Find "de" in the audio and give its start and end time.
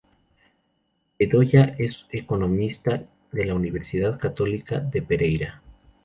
3.31-3.45, 4.79-5.03